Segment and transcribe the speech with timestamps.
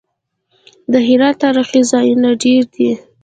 [0.91, 2.91] د هرات تاریخي ځایونه ډیر دي